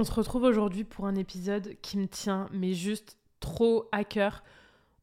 On 0.00 0.04
se 0.04 0.12
retrouve 0.12 0.44
aujourd'hui 0.44 0.84
pour 0.84 1.04
un 1.04 1.14
épisode 1.14 1.76
qui 1.82 1.98
me 1.98 2.08
tient, 2.08 2.48
mais 2.54 2.72
juste 2.72 3.18
trop 3.38 3.86
à 3.92 4.02
cœur. 4.02 4.42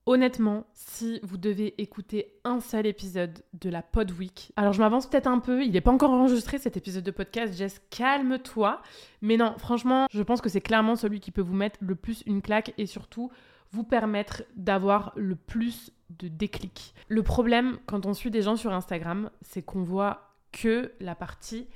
Honnêtement, 0.08 0.66
si 0.73 1.20
vous 1.21 1.38
devez 1.38 1.79
écouter 1.79 2.33
un 2.43 2.59
seul 2.59 2.88
épisode 2.88 3.44
de 3.62 3.70
la 3.70 3.83
Pod 3.83 4.10
Week, 4.10 4.52
alors 4.55 4.73
je 4.73 4.79
m'avance 4.79 5.05
peut-être 5.05 5.28
un 5.28 5.38
peu, 5.38 5.63
il 5.63 5.71
n'est 5.71 5.81
pas 5.81 5.91
encore 5.91 6.10
enregistré 6.10 6.57
cet 6.57 6.78
épisode 6.78 7.04
de 7.04 7.12
podcast, 7.12 7.54
Jess, 7.54 7.79
calme-toi. 7.91 8.81
Mais 9.21 9.38
non, 9.38 9.54
franchement, 9.60 10.07
je 10.12 10.23
pense 10.23 10.41
que 10.41 10.49
c'est 10.49 10.62
clairement 10.62 10.96
celui 10.96 11.20
qui 11.20 11.29
peut 11.29 11.42
vous 11.42 11.54
mettre 11.54 11.78
le 11.82 11.94
plus 11.94 12.24
une 12.26 12.42
claque 12.42 12.74
et 12.79 12.88
surtout 12.88 13.29
vous 13.70 13.84
permettre 13.84 14.46
d'avoir 14.56 15.14
le 15.16 15.36
plus 15.36 15.92
de 16.09 16.27
déclics. 16.27 16.95
Le 17.08 17.22
problème 17.22 17.77
quand 17.86 18.08
on 18.08 18.16
suit 18.16 18.32
des 18.32 18.41
gens 18.41 18.55
sur 18.55 18.73
Instagram, 18.73 19.30
c'est 19.44 19.62
qu'on 19.62 19.84
voit 19.84 20.34
que 20.52 20.91
la 21.00 21.14
partie 21.14 21.68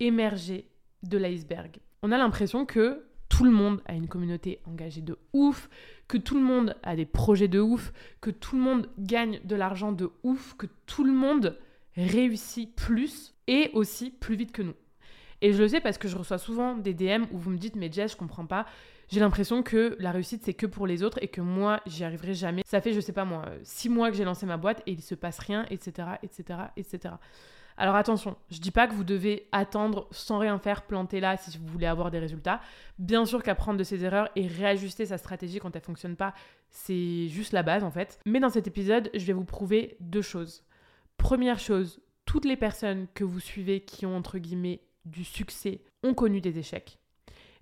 émergée 0.00 0.68
de 1.02 1.16
l'iceberg. 1.16 1.80
On 2.02 2.12
a 2.12 2.18
l'impression 2.18 2.64
que 2.64 3.04
tout 3.28 3.44
le 3.44 3.50
monde 3.50 3.80
a 3.86 3.94
une 3.94 4.08
communauté 4.08 4.60
engagée 4.66 5.00
de 5.00 5.18
ouf, 5.32 5.68
que 6.06 6.16
tout 6.16 6.34
le 6.36 6.42
monde 6.42 6.74
a 6.82 6.96
des 6.96 7.06
projets 7.06 7.48
de 7.48 7.60
ouf, 7.60 7.92
que 8.20 8.30
tout 8.30 8.56
le 8.56 8.62
monde 8.62 8.88
gagne 8.98 9.40
de 9.44 9.56
l'argent 9.56 9.92
de 9.92 10.10
ouf, 10.22 10.54
que 10.56 10.66
tout 10.86 11.04
le 11.04 11.12
monde 11.12 11.58
réussit 11.96 12.74
plus 12.74 13.34
et 13.46 13.70
aussi 13.74 14.10
plus 14.10 14.36
vite 14.36 14.52
que 14.52 14.62
nous. 14.62 14.74
Et 15.40 15.52
je 15.52 15.58
le 15.62 15.68
sais 15.68 15.80
parce 15.80 15.98
que 15.98 16.08
je 16.08 16.16
reçois 16.16 16.38
souvent 16.38 16.76
des 16.76 16.94
DM 16.94 17.24
où 17.30 17.38
vous 17.38 17.50
me 17.50 17.58
dites 17.58 17.76
mais 17.76 17.90
Jess, 17.92 18.12
je 18.12 18.16
comprends 18.16 18.46
pas. 18.46 18.66
J'ai 19.08 19.20
l'impression 19.20 19.62
que 19.62 19.96
la 19.98 20.10
réussite 20.10 20.42
c'est 20.44 20.54
que 20.54 20.66
pour 20.66 20.86
les 20.86 21.02
autres 21.02 21.18
et 21.22 21.28
que 21.28 21.40
moi 21.40 21.80
j'y 21.86 22.04
arriverai 22.04 22.34
jamais. 22.34 22.62
Ça 22.66 22.80
fait 22.80 22.92
je 22.92 23.00
sais 23.00 23.12
pas 23.12 23.24
moi 23.24 23.44
six 23.62 23.88
mois 23.88 24.10
que 24.10 24.16
j'ai 24.16 24.24
lancé 24.24 24.46
ma 24.46 24.56
boîte 24.56 24.82
et 24.86 24.92
il 24.92 25.02
se 25.02 25.14
passe 25.14 25.38
rien, 25.38 25.64
etc., 25.70 26.08
etc., 26.22 26.60
etc. 26.76 27.14
Alors 27.80 27.94
attention, 27.94 28.36
je 28.50 28.58
dis 28.58 28.72
pas 28.72 28.88
que 28.88 28.92
vous 28.92 29.04
devez 29.04 29.48
attendre 29.52 30.08
sans 30.10 30.38
rien 30.38 30.58
faire, 30.58 30.82
planter 30.82 31.20
là 31.20 31.36
si 31.36 31.56
vous 31.56 31.66
voulez 31.68 31.86
avoir 31.86 32.10
des 32.10 32.18
résultats. 32.18 32.60
Bien 32.98 33.24
sûr 33.24 33.40
qu'apprendre 33.40 33.78
de 33.78 33.84
ses 33.84 34.04
erreurs 34.04 34.28
et 34.34 34.48
réajuster 34.48 35.06
sa 35.06 35.16
stratégie 35.16 35.60
quand 35.60 35.76
elle 35.76 35.82
fonctionne 35.82 36.16
pas, 36.16 36.34
c'est 36.70 37.28
juste 37.28 37.52
la 37.52 37.62
base 37.62 37.84
en 37.84 37.92
fait. 37.92 38.18
Mais 38.26 38.40
dans 38.40 38.50
cet 38.50 38.66
épisode, 38.66 39.10
je 39.14 39.24
vais 39.24 39.32
vous 39.32 39.44
prouver 39.44 39.96
deux 40.00 40.22
choses. 40.22 40.64
Première 41.18 41.60
chose, 41.60 42.00
toutes 42.26 42.46
les 42.46 42.56
personnes 42.56 43.06
que 43.14 43.22
vous 43.22 43.38
suivez 43.38 43.80
qui 43.80 44.06
ont 44.06 44.16
entre 44.16 44.38
guillemets 44.38 44.82
du 45.04 45.22
succès 45.22 45.80
ont 46.02 46.14
connu 46.14 46.40
des 46.40 46.58
échecs. 46.58 46.98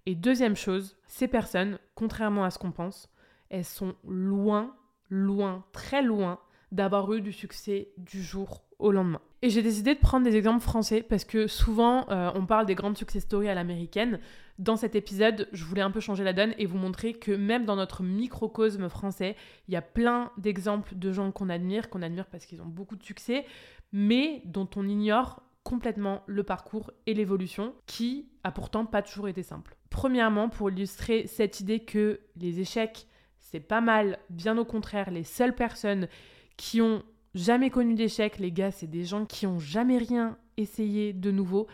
Et 0.07 0.15
deuxième 0.15 0.57
chose, 0.57 0.97
ces 1.07 1.29
personnes, 1.29 1.79
contrairement 1.95 2.45
à 2.45 2.51
ce 2.51 2.59
qu'on 2.59 2.73
pense, 2.73 3.11
elles 3.51 3.67
sont 3.67 3.95
loin, 4.09 4.75
loin, 5.11 5.63
très 5.73 6.01
loin 6.01 6.41
d'avoir 6.73 7.13
eu 7.13 7.21
du 7.21 7.33
succès 7.33 7.89
du 7.97 8.23
jour 8.23 8.65
au 8.79 8.93
lendemain. 8.93 9.21
Et 9.43 9.51
j'ai 9.51 9.63
décidé 9.63 9.95
de 9.95 10.01
prendre 10.01 10.25
des 10.25 10.37
exemples 10.37 10.63
français 10.63 11.03
parce 11.03 11.25
que 11.25 11.47
souvent 11.47 12.09
euh, 12.11 12.31
on 12.35 12.47
parle 12.47 12.67
des 12.67 12.75
grandes 12.75 12.97
success 12.97 13.23
stories 13.23 13.49
à 13.49 13.55
l'américaine. 13.55 14.19
Dans 14.59 14.77
cet 14.77 14.95
épisode, 14.95 15.49
je 15.53 15.65
voulais 15.65 15.83
un 15.83 15.91
peu 15.91 16.01
changer 16.01 16.25
la 16.25 16.33
donne 16.33 16.55
et 16.59 16.67
vous 16.67 16.79
montrer 16.79 17.13
que 17.15 17.33
même 17.33 17.65
dans 17.65 17.77
notre 17.77 18.03
microcosme 18.03 18.89
français, 18.89 19.37
il 19.69 19.75
y 19.75 19.77
a 19.77 19.83
plein 19.83 20.33
d'exemples 20.39 20.95
de 20.97 21.13
gens 21.13 21.31
qu'on 21.31 21.49
admire, 21.49 21.91
qu'on 21.91 22.03
admire 22.03 22.27
parce 22.27 22.47
qu'ils 22.47 22.63
ont 22.63 22.67
beaucoup 22.67 22.97
de 22.97 23.05
succès, 23.05 23.45
mais 23.93 24.43
dont 24.45 24.69
on 24.77 24.89
ignore 24.89 25.43
complètement 25.63 26.23
le 26.27 26.45
parcours 26.45 26.93
et 27.07 27.15
l'évolution 27.15 27.75
qui 27.87 28.29
a 28.45 28.53
pourtant 28.53 28.87
pas 28.87 29.03
toujours 29.03 29.29
été 29.29 29.43
simple. 29.43 29.77
Premièrement, 29.91 30.49
pour 30.49 30.71
illustrer 30.71 31.27
cette 31.27 31.61
idée 31.61 31.81
que 31.81 32.21
les 32.37 32.61
échecs, 32.61 33.07
c'est 33.39 33.61
pas 33.61 33.81
mal, 33.81 34.19
bien 34.31 34.59
au 34.59 34.65
contraire, 34.65 35.11
les 35.11 35.25
seules 35.25 35.55
personnes 35.55 36.09
qui 36.57 36.81
ont 36.81 37.03
jamais 37.35 37.71
connu 37.71 37.95
d'échec, 37.95 38.39
les 38.39 38.53
gars, 38.53 38.71
c'est 38.71 38.87
des 38.87 39.05
gens 39.05 39.27
qui 39.27 39.47
ont 39.47 39.59
jamais 39.59 39.99
rien 39.99 40.39
essayé 40.57 41.13
de 41.13 41.31
nouveau, 41.31 41.67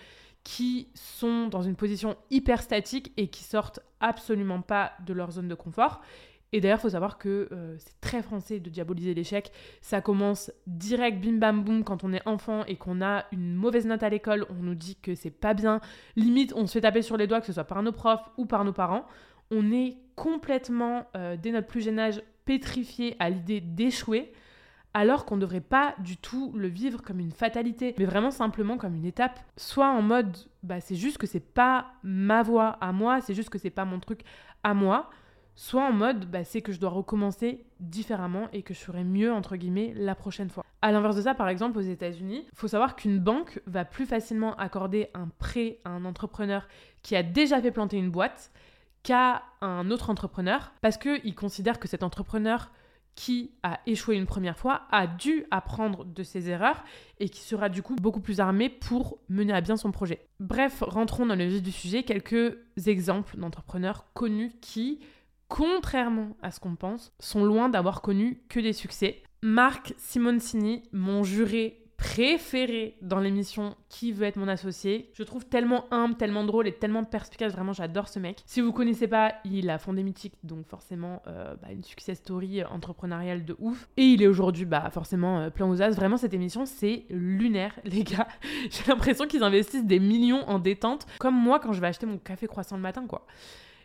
qui 0.45 0.89
sont 0.95 1.47
dans 1.47 1.63
une 1.63 1.77
position 1.77 2.17
hyper 2.31 2.63
statique 2.63 3.13
et 3.17 3.29
qui 3.29 3.45
sortent 3.45 3.81
absolument 4.01 4.61
pas 4.61 4.93
de 5.07 5.13
leur 5.13 5.31
zone 5.31 5.49
de 5.49 5.55
confort. 5.55 6.01
Et 6.55 6.61
d'ailleurs, 6.61 6.79
il 6.79 6.83
faut 6.83 6.91
savoir 6.91 7.17
que 7.17 7.49
euh, 7.51 7.77
c'est 7.79 7.99
très 8.03 8.23
français 8.23 8.61
de 8.61 8.69
diaboliser 8.69 9.15
l'échec. 9.15 9.53
Ça 9.81 10.03
commence 10.03 10.53
direct, 10.67 11.25
bim 11.25 11.39
bam 11.39 11.65
boum, 11.65 11.83
quand 11.83 12.05
on 12.05 12.13
est 12.13 12.27
enfant 12.29 12.65
et 12.67 12.77
qu'on 12.77 13.01
a 13.01 13.25
une 13.33 13.55
mauvaise 13.55 13.87
note 13.87 14.03
à 14.03 14.11
l'école, 14.11 14.45
on 14.51 14.63
nous 14.63 14.75
dit 14.75 14.97
que 14.97 15.15
c'est 15.15 15.31
pas 15.31 15.55
bien. 15.55 15.81
Limite, 16.15 16.53
on 16.55 16.67
se 16.67 16.73
fait 16.73 16.83
taper 16.83 17.01
sur 17.01 17.17
les 17.17 17.27
doigts, 17.27 17.41
que 17.41 17.47
ce 17.47 17.55
soit 17.55 17.65
par 17.65 17.83
nos 17.83 17.93
profs 17.93 18.29
ou 18.37 18.45
par 18.45 18.65
nos 18.65 18.73
parents. 18.75 19.07
On 19.51 19.73
est 19.73 19.97
complètement, 20.15 21.07
euh, 21.17 21.37
dès 21.41 21.53
notre 21.53 21.69
plus 21.69 21.81
jeune 21.81 21.99
âge, 21.99 22.23
pétrifié 22.45 23.17
à 23.19 23.31
l'idée 23.31 23.61
d'échouer 23.61 24.33
alors 24.95 25.25
qu'on 25.25 25.37
ne 25.37 25.41
devrait 25.41 25.61
pas 25.61 25.95
du 25.99 26.17
tout 26.17 26.53
le 26.55 26.69
vivre 26.69 27.03
comme 27.03 27.21
une 27.21 27.33
fatalité, 27.33 27.95
mais 27.99 28.05
vraiment 28.05 28.31
simplement 28.31 28.77
comme 28.77 28.95
une 28.95 29.07
étape. 29.07 29.41
Soit 29.57 29.89
en 29.89 30.03
mode, 30.03 30.37
bah 30.63 30.81
c'est 30.81 30.97
juste 30.97 31.19
que 31.19 31.27
c'est 31.27 31.41
pas 31.41 31.93
ma 32.03 32.43
voix 32.43 32.77
à 32.81 32.93
moi, 32.93 33.21
c'est 33.21 33.35
juste 33.35 33.51
que 33.51 33.59
c'est 33.59 33.71
pas 33.71 33.85
mon 33.85 34.01
truc 34.01 34.23
à 34.63 34.75
moi, 34.75 35.11
soit 35.55 35.85
en 35.85 35.93
mode, 35.93 36.31
bah 36.31 36.45
c'est 36.45 36.63
que 36.63 36.73
je 36.73 36.81
dois 36.81 36.91
recommencer 36.91 37.65
différemment 37.81 38.49
et 38.53 38.63
que 38.63 38.75
je 38.75 38.81
ferai 38.81 39.05
mieux, 39.05 39.33
entre 39.33 39.57
guillemets, 39.57 39.93
la 39.97 40.15
prochaine 40.15 40.51
fois. 40.51 40.65
À 40.83 40.93
l'inverse 40.93 41.17
de 41.17 41.23
ça, 41.23 41.35
par 41.35 41.49
exemple, 41.49 41.79
aux 41.79 41.83
États-Unis, 41.83 42.47
il 42.51 42.59
faut 42.59 42.69
savoir 42.69 42.97
qu'une 42.97 43.19
banque 43.19 43.61
va 43.67 43.85
plus 43.85 44.07
facilement 44.07 44.55
accorder 44.57 45.09
un 45.15 45.29
prêt 45.39 45.79
à 45.85 45.91
un 45.91 46.05
entrepreneur 46.05 46.67
qui 47.03 47.17
a 47.17 47.23
déjà 47.23 47.61
fait 47.61 47.71
planter 47.71 47.97
une 47.97 48.11
boîte 48.11 48.51
qu'à 49.03 49.43
un 49.61 49.91
autre 49.91 50.11
entrepreneur 50.11 50.73
parce 50.81 50.97
qu'il 50.97 51.35
considère 51.35 51.81
que 51.81 51.89
cet 51.89 52.03
entrepreneur 52.03 52.71
qui 53.15 53.53
a 53.63 53.81
échoué 53.87 54.17
une 54.17 54.27
première 54.27 54.59
fois 54.59 54.83
a 54.91 55.07
dû 55.07 55.45
apprendre 55.51 56.05
de 56.05 56.23
ses 56.23 56.49
erreurs 56.49 56.83
et 57.21 57.29
qui 57.29 57.41
sera 57.41 57.69
du 57.69 57.83
coup 57.83 57.95
beaucoup 57.97 58.21
plus 58.21 58.41
armé 58.41 58.69
pour 58.69 59.19
mener 59.29 59.53
à 59.53 59.61
bien 59.61 59.77
son 59.77 59.93
projet. 59.93 60.27
Bref, 60.41 60.83
rentrons 60.87 61.27
dans 61.27 61.37
le 61.37 61.47
vif 61.47 61.63
du 61.63 61.73
sujet, 61.73 62.03
quelques 62.03 62.57
exemples 62.87 63.37
d'entrepreneurs 63.37 64.07
connus 64.15 64.53
qui, 64.61 65.01
contrairement 65.49 66.37
à 66.43 66.51
ce 66.51 66.61
qu'on 66.61 66.77
pense, 66.77 67.13
sont 67.21 67.45
loin 67.45 67.69
d'avoir 67.69 68.01
connu 68.01 68.43
que 68.49 68.61
des 68.61 68.73
succès. 68.73 69.23
Marc 69.43 69.95
Simoncini, 69.99 70.85
mon 70.93 71.25
juré 71.25 71.82
préféré 72.03 72.97
dans 73.01 73.21
l'émission 73.21 73.77
Qui 73.89 74.11
veut 74.13 74.27
être 74.27 74.37
mon 74.37 74.49
associé. 74.49 75.11
Je 75.15 75.23
trouve 75.23 75.45
tellement 75.47 75.85
humble, 75.93 76.17
tellement 76.17 76.45
drôle 76.45 76.67
et 76.67 76.73
tellement 76.73 77.05
perspicace. 77.05 77.53
Vraiment, 77.53 77.73
j'adore 77.73 78.09
ce 78.09 78.19
mec. 78.19 78.43
Si 78.45 78.61
vous 78.61 78.73
connaissez 78.73 79.07
pas, 79.07 79.35
il 79.45 79.71
a 79.71 79.79
fondé 79.79 80.03
Mythique, 80.03 80.35
donc 80.43 80.67
forcément 80.67 81.23
euh, 81.29 81.55
bah, 81.63 81.69
une 81.71 81.85
success 81.85 82.19
story 82.19 82.65
entrepreneuriale 82.65 83.45
de 83.45 83.55
ouf. 83.61 83.89
Et 83.97 84.03
il 84.03 84.23
est 84.23 84.27
aujourd'hui, 84.27 84.65
bah 84.65 84.91
forcément, 84.91 85.41
euh, 85.41 85.51
plein 85.51 85.67
aux 85.67 85.81
as. 85.81 85.91
Vraiment, 85.91 86.17
cette 86.17 86.35
émission, 86.35 86.67
c'est 86.67 87.05
lunaire, 87.09 87.79
les 87.85 88.03
gars. 88.03 88.29
J'ai 88.71 88.85
l'impression 88.89 89.27
qu'ils 89.27 89.45
investissent 89.45 89.87
des 89.87 90.01
millions 90.01 90.43
en 90.49 90.59
détente, 90.59 91.07
comme 91.21 91.37
moi 91.37 91.61
quand 91.61 91.73
je 91.73 91.81
vais 91.81 91.87
acheter 91.87 92.07
mon 92.07 92.19
café 92.19 92.49
croissant 92.49 92.77
le 92.77 92.83
matin, 92.83 93.07
quoi. 93.07 93.27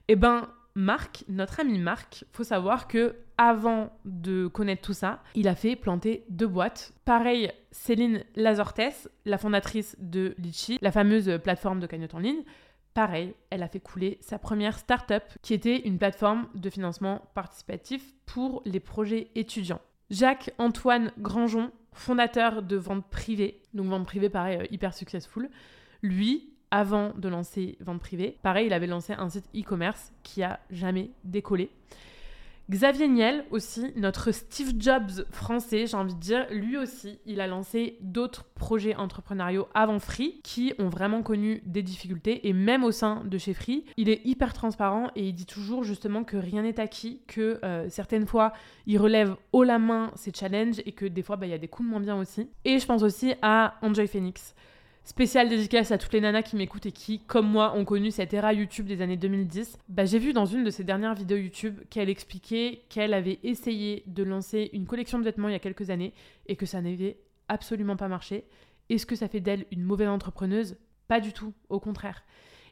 Et 0.10 0.14
eh 0.14 0.16
ben, 0.16 0.48
Marc, 0.78 1.26
notre 1.28 1.60
ami 1.60 1.80
Marc, 1.80 2.24
faut 2.32 2.44
savoir 2.44 2.88
que 2.88 3.16
avant 3.40 3.92
de 4.06 4.46
connaître 4.46 4.84
tout 4.84 4.94
ça, 4.94 5.24
il 5.34 5.48
a 5.48 5.56
fait 5.56 5.76
planter 5.76 6.24
deux 6.30 6.46
boîtes. 6.46 6.94
Pareil, 7.04 7.52
Céline 7.72 8.24
Lazortes, 8.36 9.10
la 9.26 9.40
fondatrice 9.40 9.96
de 10.00 10.36
Litchi, 10.38 10.78
la 10.82 10.92
fameuse 10.92 11.40
plateforme 11.44 11.80
de 11.80 11.88
cagnotte 11.88 12.14
en 12.14 12.20
ligne, 12.20 12.44
pareil, 12.94 13.34
elle 13.50 13.64
a 13.64 13.68
fait 13.68 13.80
couler 13.80 14.20
sa 14.22 14.38
première 14.38 14.78
start-up 14.78 15.24
qui 15.42 15.56
était 15.56 15.80
une 15.80 15.98
plateforme 15.98 16.48
de 16.54 16.70
financement 16.70 17.24
participatif 17.34 18.14
pour 18.28 18.62
les 18.64 18.80
projets 18.80 19.32
étudiants. 19.34 19.82
Jacques-Antoine 20.12 21.12
Grangeon, 21.18 21.72
fondateur 21.92 22.62
de 22.62 22.78
Vente 22.78 23.10
Privée, 23.10 23.64
donc 23.74 23.88
Vente 23.88 24.06
Privée 24.06 24.30
pareil, 24.30 24.60
euh, 24.60 24.66
hyper 24.70 24.94
successful, 24.94 25.50
lui, 26.04 26.54
avant 26.72 27.14
de 27.18 27.30
lancer 27.30 27.78
Vente 27.80 28.00
Privée. 28.00 28.38
Pareil, 28.42 28.68
il 28.68 28.74
avait 28.74 28.88
lancé 28.88 29.14
un 29.14 29.30
site 29.30 29.50
e-commerce 29.56 30.12
qui 30.24 30.44
a 30.44 30.60
jamais 30.70 31.12
décollé. 31.24 31.72
Xavier 32.70 33.08
Niel 33.08 33.46
aussi, 33.50 33.94
notre 33.96 34.34
Steve 34.34 34.74
Jobs 34.78 35.26
français, 35.32 35.88
j'ai 35.88 35.96
envie 35.96 36.16
de 36.16 36.20
dire, 36.20 36.46
lui 36.52 36.76
aussi, 36.76 37.18
il 37.26 37.40
a 37.40 37.48
lancé 37.48 37.98
d'autres 38.02 38.44
projets 38.56 38.94
entrepreneuriaux 38.94 39.70
avant 39.74 40.00
Free 40.00 40.42
qui 40.44 40.74
ont 40.78 40.90
vraiment 40.90 41.24
connu 41.24 41.62
des 41.66 41.82
difficultés 41.82 42.46
et 42.46 42.52
même 42.52 42.84
au 42.84 42.92
sein 42.92 43.24
de 43.24 43.38
chez 43.38 43.54
Free, 43.54 43.86
il 43.96 44.10
est 44.10 44.20
hyper 44.26 44.52
transparent 44.52 45.12
et 45.16 45.30
il 45.30 45.34
dit 45.34 45.46
toujours 45.46 45.86
justement 45.86 46.25
que 46.25 46.36
rien 46.36 46.63
n'est 46.63 46.78
acquis, 46.78 47.22
que 47.28 47.62
euh, 47.63 47.88
certaines 47.88 48.28
fois 48.28 48.52
il 48.86 48.98
relève 48.98 49.38
haut 49.54 49.63
la 49.63 49.80
main 49.80 50.12
ses 50.16 50.34
challenges 50.34 50.81
et 50.86 50.92
que 50.92 51.06
des 51.06 51.22
fois 51.22 51.38
bah, 51.38 51.46
il 51.46 51.52
y 51.52 51.54
a 51.54 51.58
des 51.58 51.70
coups 51.70 51.88
de 51.88 51.92
moins 51.92 52.02
bien 52.02 52.18
aussi. 52.18 52.50
Et 52.66 52.80
je 52.80 52.86
pense 52.86 53.02
aussi 53.02 53.34
à 53.42 53.75
Enjoy 53.81 54.08
Phoenix. 54.08 54.54
Spécial 55.07 55.48
dédicace 55.48 55.94
à 55.94 55.98
toutes 55.98 56.12
les 56.12 56.19
nanas 56.19 56.42
qui 56.42 56.57
m'écoutent 56.57 56.86
et 56.88 56.92
qui, 56.92 57.21
comme 57.21 57.50
moi, 57.50 57.74
ont 57.77 57.86
connu 57.86 58.12
cette 58.12 58.33
ère 58.33 58.51
YouTube 58.51 58.88
des 58.88 59.01
années 59.01 59.15
2010. 59.15 59.80
Bah, 59.88 60.04
j'ai 60.04 60.19
vu 60.19 60.33
dans 60.33 60.45
une 60.45 60.65
de 60.65 60.69
ses 60.69 60.83
dernières 60.83 61.13
vidéos 61.13 61.38
YouTube 61.38 61.80
qu'elle 61.89 62.09
expliquait 62.09 62.83
qu'elle 62.89 63.13
avait 63.13 63.39
essayé 63.42 64.04
de 64.06 64.21
lancer 64.24 64.69
une 64.74 64.86
collection 64.86 65.18
de 65.18 65.24
vêtements 65.24 65.48
il 65.48 65.54
y 65.54 65.56
a 65.56 65.59
quelques 65.59 65.92
années 65.92 66.13
et 66.48 66.57
que 66.57 66.65
ça 66.65 66.81
n'avait 66.81 67.21
absolument 67.48 67.95
pas 67.95 68.09
marché. 68.09 68.44
Est-ce 68.89 69.06
que 69.06 69.15
ça 69.15 69.30
fait 69.30 69.39
d'elle 69.39 69.65
une 69.71 69.81
mauvaise 69.81 70.09
entrepreneuse? 70.09 70.75
Pas 71.07 71.21
du 71.21 71.31
tout, 71.31 71.53
au 71.69 71.80
contraire. 71.80 72.24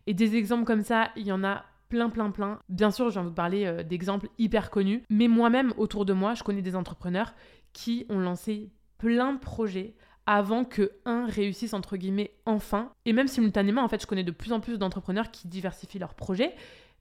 Et 0.06 0.14
des 0.14 0.36
exemples 0.36 0.66
comme 0.66 0.84
ça, 0.84 1.12
il 1.16 1.26
y 1.26 1.32
en 1.32 1.46
a 1.46 1.64
plein, 1.88 2.10
plein, 2.10 2.32
plein. 2.32 2.60
Bien 2.68 2.92
sûr, 2.92 3.12
j'ai 3.12 3.20
envie 3.22 3.30
de 3.30 3.34
parler 3.34 3.66
euh, 3.66 3.82
d'exemples 3.82 4.28
hyper 4.38 4.72
connus, 4.72 5.04
mais 5.10 5.30
moi-même, 5.30 5.74
autour 5.78 6.04
de 6.04 6.12
moi, 6.12 6.34
je 6.34 6.44
connais 6.44 6.62
des 6.62 6.76
entrepreneurs 6.76 7.34
qui 7.72 8.06
ont 8.10 8.20
lancé 8.20 8.74
plein 8.98 9.32
de 9.32 9.40
projets 9.40 9.96
avant 10.26 10.66
que 10.66 10.92
un 11.06 11.26
réussisse 11.26 11.74
entre 11.74 11.98
guillemets 11.98 12.32
enfin. 12.46 12.92
Et 13.06 13.14
même 13.14 13.28
simultanément, 13.28 13.84
en 13.84 13.88
fait, 13.88 14.02
je 14.02 14.08
connais 14.08 14.24
de 14.24 14.32
plus 14.32 14.52
en 14.52 14.60
plus 14.60 14.78
d'entrepreneurs 14.78 15.32
qui 15.32 15.48
diversifient 15.48 16.00
leurs 16.00 16.16
projets. 16.16 16.56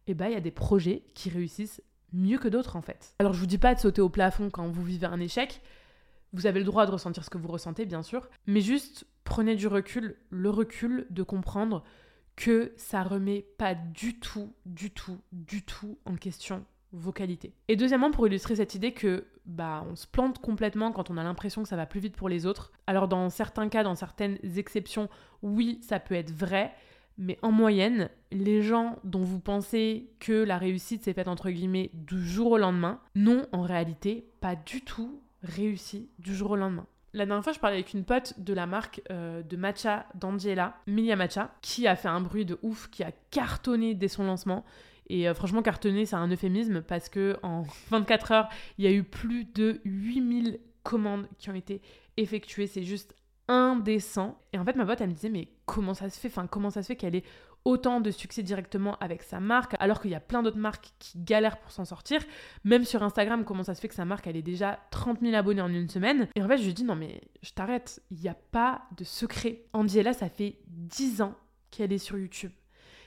Et 0.07 0.15
bah, 0.15 0.29
il 0.29 0.35
y 0.35 0.37
a 0.37 0.41
des 0.41 0.51
projets 0.51 1.03
qui 1.15 1.31
réussissent 1.31 1.83
mieux 2.13 2.39
que 2.39 2.49
d'autres 2.49 2.77
en 2.77 2.83
fait. 2.83 3.15
Alors 3.19 3.33
je 3.33 3.41
vous 3.41 3.47
dis 3.47 3.59
pas 3.59 3.75
de 3.75 3.81
sauter 3.81 4.01
au 4.01 4.09
plafond 4.09 4.49
quand 4.51 4.69
vous 4.69 4.85
vivez 4.85 5.07
un 5.07 5.21
échec. 5.21 5.61
Vous 6.33 6.47
avez 6.47 6.59
le 6.59 6.65
droit 6.65 6.87
de 6.87 6.91
ressentir 6.91 7.25
ce 7.25 7.31
que 7.31 7.39
vous 7.39 7.49
ressentez, 7.49 7.85
bien 7.87 8.03
sûr, 8.03 8.29
mais 8.47 8.61
juste 8.61 9.07
prenez 9.23 9.55
du 9.55 9.67
recul, 9.67 10.17
le 10.31 10.51
recul 10.51 11.07
de 11.11 11.23
comprendre 11.23 11.85
que 12.37 12.73
ça 12.77 13.03
remet 13.03 13.47
pas 13.57 13.75
du 13.75 14.19
tout, 14.19 14.53
du 14.67 14.91
tout, 14.91 15.19
du 15.33 15.63
tout 15.63 15.99
en 16.05 16.17
question 16.17 16.65
vos 16.93 17.13
qualités. 17.13 17.53
Et 17.69 17.77
deuxièmement, 17.77 18.11
pour 18.11 18.27
illustrer 18.27 18.57
cette 18.57 18.75
idée 18.75 18.93
que 18.93 19.27
bah 19.47 19.85
on 19.91 19.97
se 19.97 20.07
plante 20.07 20.39
complètement 20.39 20.93
quand 20.93 21.11
on 21.11 21.17
a 21.17 21.23
l'impression 21.23 21.63
que 21.63 21.69
ça 21.69 21.77
va 21.77 21.87
plus 21.87 22.01
vite 22.01 22.17
pour 22.17 22.29
les 22.29 22.47
autres. 22.47 22.73
Alors 22.87 23.09
dans 23.09 23.29
certains 23.31 23.69
cas, 23.69 23.83
dans 23.83 23.95
certaines 23.95 24.39
exceptions, 24.57 25.09
oui, 25.43 25.79
ça 25.83 26.01
peut 26.01 26.15
être 26.15 26.33
vrai, 26.33 26.73
mais 27.19 27.39
en 27.43 27.53
moyenne, 27.53 28.09
les 28.33 28.63
gens 28.63 28.97
dont 29.05 29.23
vous 29.23 29.41
pensez 29.41 30.11
que 30.21 30.33
la 30.33 30.59
réussite 30.59 31.05
s'est 31.05 31.13
faite 31.13 31.29
entre 31.29 31.51
guillemets 31.51 31.91
du 31.95 32.27
jour 32.27 32.53
au 32.53 32.59
lendemain, 32.59 33.01
n'ont 33.15 33.47
en 33.53 33.63
réalité 33.63 34.29
pas 34.41 34.57
du 34.57 34.83
tout 34.83 35.21
réussi 35.43 36.09
du 36.19 36.35
jour 36.35 36.53
au 36.53 36.57
lendemain. 36.57 36.87
La 37.13 37.27
dernière 37.27 37.45
fois, 37.45 37.53
je 37.53 37.61
parlais 37.61 37.77
avec 37.77 37.93
une 37.93 38.05
pote 38.05 38.35
de 38.39 38.53
la 38.53 38.67
marque 38.67 39.01
euh, 39.13 39.43
de 39.45 39.57
matcha 39.57 40.07
d'Angela, 40.17 40.75
Milia 40.89 41.15
Matcha, 41.15 41.55
qui 41.63 41.87
a 41.87 41.95
fait 41.95 42.09
un 42.09 42.21
bruit 42.21 42.45
de 42.45 42.59
ouf, 42.63 42.91
qui 42.91 43.05
a 43.05 43.13
cartonné 43.31 43.95
dès 43.95 44.09
son 44.09 44.25
lancement. 44.25 44.65
Et 45.09 45.29
euh, 45.29 45.35
franchement, 45.35 45.63
cartonné, 45.63 46.07
c'est 46.07 46.17
un 46.17 46.29
euphémisme 46.29 46.83
parce 46.83 47.09
que 47.09 47.37
en 47.43 47.65
24 47.91 48.33
heures, 48.33 48.49
il 48.79 48.85
y 48.85 48.89
a 48.89 48.93
eu 48.93 49.03
plus 49.03 49.45
de 49.45 49.81
8000 49.85 50.61
commandes 50.83 51.27
qui 51.39 51.51
ont 51.51 51.55
été 51.55 51.83
effectuées. 52.17 52.67
C'est 52.67 52.85
juste 52.85 53.15
indécent. 53.49 54.39
Et 54.53 54.59
en 54.59 54.65
fait, 54.65 54.77
ma 54.77 54.87
pote, 54.87 55.01
elle 55.01 55.09
me 55.09 55.15
disait, 55.15 55.29
mais 55.29 55.49
comment 55.67 55.95
ça 55.95 56.09
se 56.09 56.19
fait? 56.19 56.29
Enfin, 56.29 56.47
comment 56.47 56.71
ça 56.71 56.83
se 56.83 56.89
fait 56.89 56.97
qu'elle 56.97 57.15
ait 57.15 57.25
autant 57.65 58.01
de 58.01 58.11
succès 58.11 58.43
directement 58.43 58.97
avec 58.99 59.23
sa 59.23 59.41
marque, 59.41 59.75
alors 59.79 60.01
qu'il 60.01 60.11
y 60.11 60.15
a 60.15 60.21
plein 60.21 60.43
d'autres 60.43 60.59
marques 60.59 60.93
qui 60.99 61.19
galèrent 61.19 61.59
pour 61.59 61.71
s'en 61.71 61.85
sortir? 61.85 62.21
Même 62.65 62.85
sur 62.85 63.03
Instagram, 63.03 63.45
comment 63.45 63.63
ça 63.63 63.75
se 63.75 63.81
fait 63.81 63.89
que 63.89 63.95
sa 63.95 64.05
marque, 64.05 64.27
elle 64.27 64.37
ait 64.37 64.43
déjà 64.43 64.81
30 64.91 65.21
000 65.21 65.35
abonnés 65.35 65.63
en 65.63 65.73
une 65.73 65.89
semaine? 65.89 66.29
Et 66.35 66.43
en 66.43 66.49
fait, 66.49 66.59
je 66.59 66.65
lui 66.65 66.75
dis, 66.75 66.85
non 66.85 66.95
mais 66.95 67.23
je 67.43 67.53
t'arrête, 67.53 68.03
il 68.11 68.19
n'y 68.19 68.29
a 68.29 68.35
pas 68.35 68.83
de 68.97 69.05
secret. 69.05 69.65
Angela, 69.73 70.13
ça 70.13 70.29
fait 70.29 70.59
10 70.69 71.23
ans 71.23 71.35
qu'elle 71.71 71.93
est 71.93 71.99
sur 71.99 72.19
YouTube. 72.19 72.53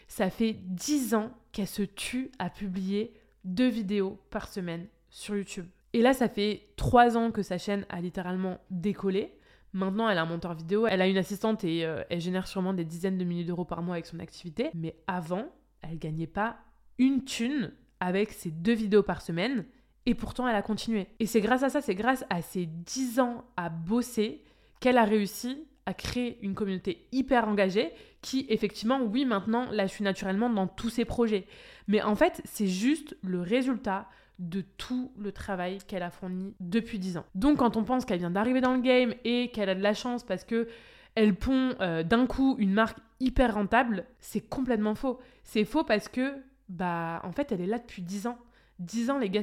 Ça 0.08 0.30
fait 0.30 0.54
10 0.54 1.16
ans 1.16 1.32
qu'elle 1.52 1.68
se 1.68 1.84
tue 1.84 2.32
à 2.40 2.50
publier 2.50 3.14
deux 3.44 3.68
vidéos 3.68 4.20
par 4.30 4.48
semaine 4.48 4.88
sur 5.10 5.36
YouTube. 5.36 5.68
Et 5.94 6.02
là, 6.02 6.14
ça 6.14 6.30
fait 6.30 6.68
3 6.76 7.18
ans 7.18 7.32
que 7.32 7.42
sa 7.42 7.58
chaîne 7.58 7.86
a 7.90 8.02
littéralement 8.02 8.60
décollé. 8.70 9.34
Maintenant, 9.74 10.10
elle 10.10 10.18
a 10.18 10.22
un 10.22 10.26
monteur 10.26 10.54
vidéo, 10.54 10.88
elle 10.88 11.02
a 11.02 11.08
une 11.08 11.18
assistante 11.18 11.64
et 11.64 11.86
euh, 11.86 12.04
elle 12.10 12.22
génère 12.22 12.48
sûrement 12.48 12.74
des 12.74 12.86
dizaines 12.86 13.18
de 13.18 13.24
milliers 13.24 13.44
d'euros 13.44 13.66
par 13.66 13.82
mois 13.82 13.96
avec 13.96 14.06
son 14.06 14.20
activité. 14.20 14.70
Mais 14.74 14.96
avant, 15.08 15.46
elle 15.82 16.00
gagnait 16.00 16.28
pas 16.28 16.58
une 16.98 17.24
thune 17.24 17.74
avec 18.00 18.32
ses 18.32 18.52
deux 18.52 18.74
vidéos 18.74 19.04
par 19.04 19.22
semaine. 19.22 19.66
Et 20.06 20.16
pourtant, 20.16 20.48
elle 20.48 20.56
a 20.56 20.62
continué. 20.62 21.08
Et 21.20 21.26
c'est 21.26 21.42
grâce 21.42 21.64
à 21.64 21.70
ça, 21.70 21.82
c'est 21.82 21.96
grâce 21.96 22.26
à 22.30 22.42
ses 22.42 22.66
10 22.66 23.20
ans 23.20 23.44
à 23.58 23.70
bosser 23.70 24.42
qu'elle 24.80 24.98
a 24.98 25.04
réussi 25.04 25.68
à 25.88 25.94
créer 25.94 26.38
une 26.42 26.54
communauté 26.54 27.08
hyper 27.14 27.48
engagée 27.48 27.92
qui, 28.22 28.46
effectivement, 28.50 29.02
oui, 29.02 29.24
maintenant, 29.24 29.68
la 29.72 29.88
suit 29.88 30.04
naturellement 30.04 30.50
dans 30.50 30.68
tous 30.68 30.90
ses 30.90 31.06
projets. 31.06 31.48
Mais 31.88 32.02
en 32.02 32.16
fait, 32.16 32.42
c'est 32.44 32.68
juste 32.68 33.16
le 33.24 33.40
résultat 33.40 34.10
de 34.38 34.62
tout 34.78 35.14
le 35.18 35.32
travail 35.32 35.78
qu'elle 35.88 36.04
a 36.04 36.12
fourni 36.12 36.54
depuis 36.60 37.00
10 37.00 37.18
ans. 37.18 37.26
Donc 37.36 37.60
quand 37.60 37.78
on 37.78 37.86
pense 37.86 38.04
qu'elle 38.04 38.20
vient 38.20 38.30
d'arriver 38.30 38.60
dans 38.60 38.74
le 38.74 38.82
game 38.82 39.14
et 39.24 39.50
qu'elle 39.52 39.70
a 39.70 39.76
de 39.76 39.82
la 39.82 39.94
chance 39.94 40.24
parce 40.24 40.44
que 40.44 40.68
elle 41.16 41.34
pond 41.34 41.74
euh, 41.82 42.04
d'un 42.04 42.28
coup 42.28 42.56
une 42.60 42.74
marque 42.74 43.00
hyper 43.20 43.56
rentable, 43.56 44.06
c'est 44.20 44.42
complètement 44.42 44.94
faux. 44.94 45.20
C'est 45.44 45.66
faux 45.66 45.86
parce 45.86 46.10
que 46.10 46.34
bah 46.70 47.22
en 47.24 47.32
fait, 47.32 47.52
elle 47.52 47.62
est 47.62 47.66
là 47.66 47.80
depuis 47.80 48.02
10 48.02 48.28
ans. 48.28 48.38
10 48.80 49.10
ans 49.10 49.18
les 49.18 49.30
gars, 49.30 49.42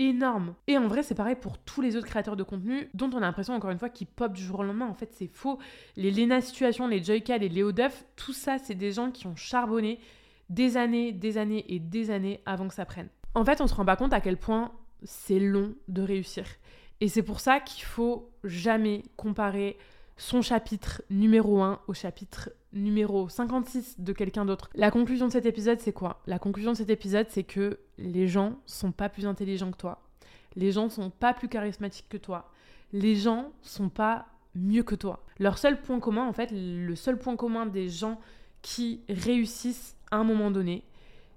énorme. 0.00 0.54
Et 0.66 0.78
en 0.78 0.88
vrai, 0.88 1.02
c'est 1.02 1.14
pareil 1.14 1.36
pour 1.36 1.58
tous 1.58 1.82
les 1.82 1.94
autres 1.94 2.06
créateurs 2.06 2.34
de 2.34 2.42
contenu 2.42 2.88
dont 2.94 3.10
on 3.12 3.18
a 3.18 3.20
l'impression, 3.20 3.54
encore 3.54 3.70
une 3.70 3.78
fois, 3.78 3.90
qu'ils 3.90 4.06
pop 4.06 4.32
du 4.32 4.42
jour 4.42 4.60
au 4.60 4.62
lendemain. 4.62 4.88
En 4.88 4.94
fait, 4.94 5.10
c'est 5.12 5.28
faux. 5.28 5.58
Les 5.96 6.10
Lena 6.10 6.40
Situation, 6.40 6.88
les 6.88 7.04
Joyka, 7.04 7.36
les 7.36 7.50
Léo 7.50 7.70
Duff, 7.70 8.04
tout 8.16 8.32
ça, 8.32 8.56
c'est 8.58 8.74
des 8.74 8.92
gens 8.92 9.10
qui 9.10 9.26
ont 9.26 9.36
charbonné 9.36 10.00
des 10.48 10.78
années, 10.78 11.12
des 11.12 11.36
années 11.36 11.66
et 11.68 11.78
des 11.78 12.10
années 12.10 12.40
avant 12.46 12.66
que 12.66 12.74
ça 12.74 12.86
prenne. 12.86 13.08
En 13.34 13.44
fait, 13.44 13.60
on 13.60 13.66
se 13.66 13.74
rend 13.74 13.84
pas 13.84 13.96
compte 13.96 14.14
à 14.14 14.20
quel 14.20 14.38
point 14.38 14.72
c'est 15.04 15.38
long 15.38 15.74
de 15.88 16.02
réussir. 16.02 16.46
Et 17.00 17.08
c'est 17.08 17.22
pour 17.22 17.40
ça 17.40 17.60
qu'il 17.60 17.84
faut 17.84 18.30
jamais 18.42 19.02
comparer 19.16 19.78
son 20.16 20.42
chapitre 20.42 21.02
numéro 21.10 21.62
1 21.62 21.80
au 21.86 21.94
chapitre 21.94 22.50
numéro 22.72 23.28
56 23.28 24.00
de 24.00 24.12
quelqu'un 24.12 24.44
d'autre. 24.44 24.70
La 24.74 24.90
conclusion 24.90 25.26
de 25.26 25.32
cet 25.32 25.46
épisode, 25.46 25.80
c'est 25.80 25.92
quoi? 25.92 26.20
La 26.26 26.38
conclusion 26.38 26.72
de 26.72 26.76
cet 26.76 26.90
épisode, 26.90 27.26
c'est 27.28 27.44
que 27.44 27.78
les 27.98 28.28
gens 28.28 28.58
sont 28.66 28.92
pas 28.92 29.08
plus 29.08 29.26
intelligents 29.26 29.70
que 29.70 29.76
toi. 29.76 30.02
Les 30.56 30.72
gens 30.72 30.88
sont 30.88 31.10
pas 31.10 31.34
plus 31.34 31.48
charismatiques 31.48 32.08
que 32.08 32.16
toi. 32.16 32.50
Les 32.92 33.14
gens 33.16 33.52
sont 33.62 33.88
pas 33.88 34.26
mieux 34.54 34.82
que 34.82 34.94
toi. 34.94 35.24
Leur 35.38 35.58
seul 35.58 35.80
point 35.80 36.00
commun, 36.00 36.26
en 36.26 36.32
fait, 36.32 36.50
le 36.52 36.94
seul 36.96 37.18
point 37.18 37.36
commun 37.36 37.66
des 37.66 37.88
gens 37.88 38.20
qui 38.62 39.00
réussissent 39.08 39.96
à 40.10 40.16
un 40.16 40.24
moment 40.24 40.50
donné, 40.50 40.84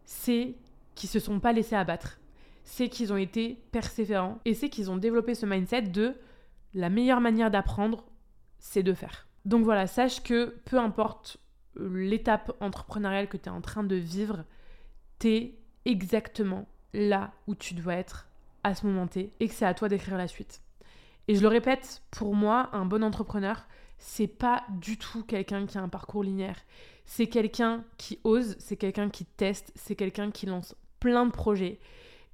c'est 0.06 0.56
qui 0.96 1.08
se 1.08 1.20
sont 1.20 1.40
pas 1.40 1.54
laissés 1.54 1.76
abattre. 1.76 2.20
C'est 2.64 2.90
qu'ils 2.90 3.14
ont 3.14 3.18
été 3.18 3.60
persévérants 3.72 4.40
et 4.46 4.54
c'est 4.54 4.70
qu'ils 4.70 4.90
ont 4.90 4.98
développé 4.98 5.36
ce 5.36 5.46
mindset 5.46 5.84
de 5.84 6.16
la 6.74 6.90
meilleure 6.90 7.22
manière 7.22 7.52
d'apprendre, 7.52 8.06
c'est 8.58 8.84
de 8.84 8.94
faire. 8.94 9.28
Donc 9.46 9.64
voilà, 9.64 9.88
sache 9.88 10.24
que 10.24 10.56
peu 10.66 10.78
importe 10.78 11.38
euh, 11.80 12.06
l'étape 12.06 12.56
entrepreneuriale 12.60 13.28
que 13.28 13.38
tu 13.38 13.46
es 13.46 13.52
en 13.52 13.62
train 13.62 13.84
de 13.84 13.96
vivre, 13.96 14.46
tu 15.20 15.28
es 15.30 15.60
exactement 15.86 16.68
là 16.94 17.32
où 17.48 17.56
tu 17.56 17.74
dois 17.74 17.96
être 17.96 18.28
à 18.64 18.76
ce 18.76 18.86
moment 18.86 19.08
T 19.08 19.34
et 19.40 19.48
que 19.48 19.54
c'est 19.54 19.66
à 19.66 19.74
toi 19.74 19.90
d'écrire 19.90 20.18
la 20.18 20.28
suite. 20.28 20.62
Et 21.28 21.36
je 21.36 21.42
le 21.42 21.48
répète, 21.48 22.02
pour 22.12 22.36
moi, 22.36 22.70
un 22.74 22.86
bon 22.86 23.04
entrepreneur, 23.04 23.66
c'est 23.98 24.28
pas 24.28 24.64
du 24.70 24.98
tout 24.98 25.24
quelqu'un 25.24 25.66
qui 25.66 25.78
a 25.78 25.82
un 25.82 25.90
parcours 25.90 26.24
linéaire. 26.24 26.60
C'est 27.06 27.28
quelqu'un 27.28 27.84
qui 27.98 28.20
ose, 28.24 28.56
c'est 28.60 28.78
quelqu'un 28.78 29.10
qui 29.10 29.26
teste, 29.26 29.72
c'est 29.76 29.96
quelqu'un 29.96 30.32
qui 30.32 30.46
lance 30.46 30.76
plein 31.00 31.26
de 31.26 31.32
projets. 31.32 31.80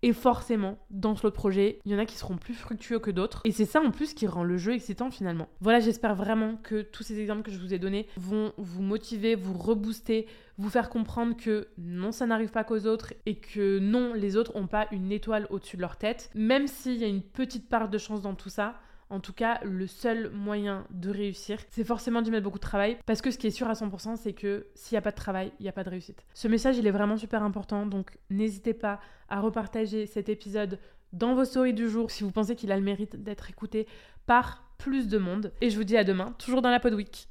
Et 0.01 0.13
forcément, 0.13 0.77
dans 0.89 1.15
ce 1.15 1.27
projets, 1.27 1.79
il 1.85 1.91
y 1.91 1.95
en 1.95 1.99
a 1.99 2.05
qui 2.05 2.17
seront 2.17 2.37
plus 2.37 2.53
fructueux 2.53 2.99
que 2.99 3.11
d'autres. 3.11 3.41
Et 3.43 3.51
c'est 3.51 3.65
ça 3.65 3.81
en 3.81 3.91
plus 3.91 4.13
qui 4.13 4.27
rend 4.27 4.43
le 4.43 4.57
jeu 4.57 4.73
excitant 4.73 5.11
finalement. 5.11 5.49
Voilà, 5.59 5.79
j'espère 5.79 6.15
vraiment 6.15 6.55
que 6.55 6.81
tous 6.81 7.03
ces 7.03 7.19
exemples 7.19 7.41
que 7.41 7.51
je 7.51 7.59
vous 7.59 7.73
ai 7.73 7.79
donnés 7.79 8.07
vont 8.15 8.53
vous 8.57 8.81
motiver, 8.81 9.35
vous 9.35 9.57
rebooster, 9.57 10.27
vous 10.57 10.69
faire 10.69 10.89
comprendre 10.89 11.35
que 11.35 11.67
non, 11.77 12.11
ça 12.11 12.25
n'arrive 12.25 12.51
pas 12.51 12.63
qu'aux 12.63 12.85
autres 12.85 13.13
et 13.25 13.35
que 13.35 13.79
non, 13.79 14.13
les 14.13 14.37
autres 14.37 14.57
n'ont 14.57 14.67
pas 14.67 14.87
une 14.91 15.11
étoile 15.11 15.47
au-dessus 15.49 15.75
de 15.75 15.81
leur 15.81 15.97
tête. 15.97 16.29
Même 16.33 16.67
s'il 16.67 16.97
y 16.97 17.03
a 17.03 17.07
une 17.07 17.21
petite 17.21 17.67
part 17.69 17.89
de 17.89 17.97
chance 17.97 18.21
dans 18.21 18.35
tout 18.35 18.49
ça, 18.49 18.75
en 19.09 19.19
tout 19.19 19.33
cas, 19.33 19.59
le 19.63 19.87
seul 19.87 20.29
moyen 20.31 20.85
de 20.91 21.09
réussir, 21.09 21.59
c'est 21.71 21.83
forcément 21.83 22.21
d'y 22.21 22.29
mettre 22.29 22.43
beaucoup 22.43 22.59
de 22.59 22.63
travail. 22.63 22.97
Parce 23.05 23.21
que 23.21 23.31
ce 23.31 23.37
qui 23.37 23.47
est 23.47 23.51
sûr 23.51 23.67
à 23.67 23.73
100%, 23.73 24.17
c'est 24.17 24.33
que 24.33 24.67
s'il 24.75 24.95
n'y 24.95 24.99
a 24.99 25.01
pas 25.01 25.11
de 25.11 25.15
travail, 25.15 25.51
il 25.59 25.63
n'y 25.63 25.69
a 25.69 25.73
pas 25.73 25.83
de 25.83 25.89
réussite. 25.89 26.23
Ce 26.33 26.47
message, 26.47 26.77
il 26.77 26.85
est 26.85 26.91
vraiment 26.91 27.17
super 27.17 27.41
important. 27.41 27.85
Donc, 27.85 28.17
n'hésitez 28.29 28.73
pas 28.73 28.99
à 29.27 29.41
repartager 29.41 30.05
cet 30.05 30.29
épisode 30.29 30.79
dans 31.11 31.33
vos 31.33 31.45
stories 31.45 31.73
du 31.73 31.89
jour 31.89 32.11
si 32.11 32.23
vous 32.23 32.31
pensez 32.31 32.55
qu'il 32.55 32.71
a 32.71 32.77
le 32.77 32.83
mérite 32.83 33.15
d'être 33.23 33.49
écouté 33.49 33.87
par 34.27 34.63
plus 34.77 35.07
de 35.07 35.17
monde. 35.17 35.51
Et 35.61 35.69
je 35.69 35.77
vous 35.77 35.83
dis 35.83 35.97
à 35.97 36.03
demain, 36.03 36.33
toujours 36.37 36.61
dans 36.61 36.69
la 36.69 36.79
Pod 36.79 36.93
Week. 36.93 37.27